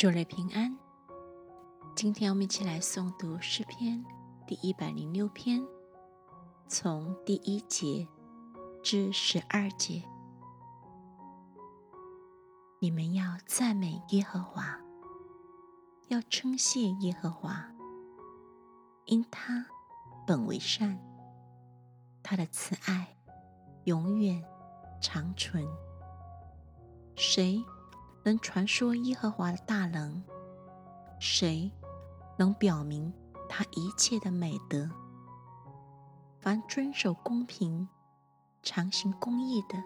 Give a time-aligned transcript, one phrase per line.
[0.00, 0.78] 祝你平安。
[1.94, 4.02] 今天我们一起来诵读诗篇
[4.46, 5.62] 第一百零六篇，
[6.66, 8.08] 从第一节
[8.82, 10.02] 至十二节。
[12.78, 14.80] 你们要赞美耶和华，
[16.08, 17.70] 要称谢耶和华，
[19.04, 19.66] 因他
[20.26, 20.98] 本为善，
[22.22, 23.18] 他的慈爱
[23.84, 24.42] 永远
[25.02, 25.62] 长存。
[27.16, 27.62] 谁？
[28.22, 30.22] 能传说耶和华的大能，
[31.18, 31.70] 谁
[32.36, 33.12] 能表明
[33.48, 34.90] 他一切的美德？
[36.38, 37.88] 凡遵守公平、
[38.62, 39.82] 常行公义的，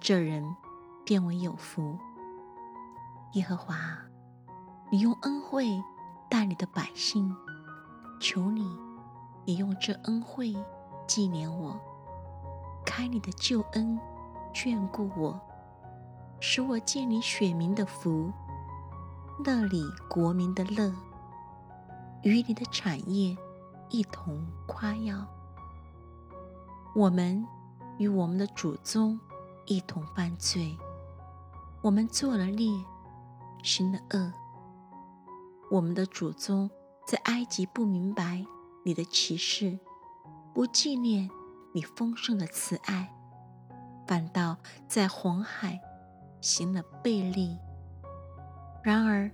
[0.00, 0.44] 这人
[1.04, 1.98] 便为有福。
[3.34, 3.76] 耶和华，
[4.90, 5.82] 你用恩惠
[6.30, 7.34] 待你的百姓，
[8.20, 8.76] 求你
[9.44, 10.56] 也用这恩惠
[11.06, 11.78] 纪念我，
[12.86, 13.98] 开你的救恩
[14.54, 15.40] 眷顾我。
[16.40, 18.32] 使我见你选民的福，
[19.44, 20.92] 乐里国民的乐，
[22.22, 23.36] 与你的产业
[23.90, 25.26] 一同夸耀。
[26.94, 27.44] 我们
[27.98, 29.18] 与我们的祖宗
[29.66, 30.76] 一同犯罪，
[31.82, 32.84] 我们做了孽，
[33.62, 34.32] 行了恶。
[35.70, 36.70] 我们的祖宗
[37.06, 38.44] 在埃及不明白
[38.84, 39.78] 你的启示，
[40.54, 41.28] 不纪念
[41.72, 43.12] 你丰盛的慈爱，
[44.06, 45.80] 反倒在红海。
[46.40, 47.58] 行了悖逆，
[48.82, 49.30] 然而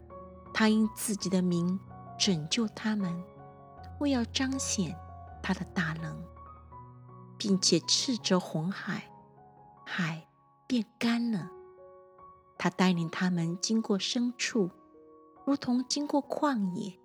[0.53, 1.79] 他因自己的名
[2.19, 3.23] 拯救他们，
[4.01, 4.97] 为要彰显
[5.43, 6.25] 他的大能，
[7.37, 9.11] 并且斥责红海，
[9.85, 10.27] 海
[10.67, 11.51] 变干了。
[12.57, 14.71] 他带领他们经过深处，
[15.45, 16.99] 如同经过旷野。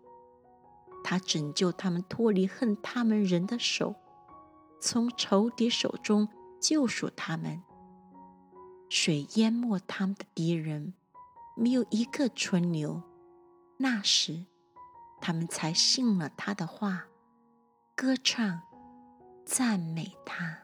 [1.03, 3.95] 他拯救他们脱离恨他们人的手，
[4.79, 6.29] 从仇敌手中
[6.61, 7.63] 救赎他们。
[8.89, 10.93] 水淹没他们的敌人，
[11.55, 13.01] 没有一个存留。
[13.77, 14.45] 那时，
[15.21, 17.05] 他们才信了他的话，
[17.95, 18.61] 歌唱，
[19.45, 20.63] 赞美他。